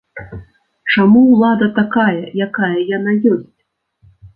Чаму 0.93 1.21
ўлада 1.33 1.67
такая, 1.79 2.17
якая 2.49 2.75
яна 2.97 3.11
ёсць? 3.37 3.51